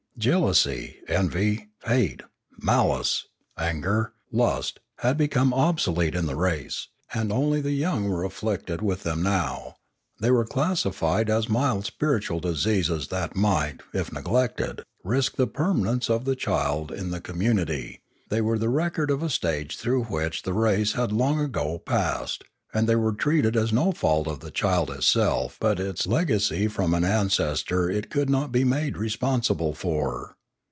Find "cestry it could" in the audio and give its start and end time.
27.27-28.29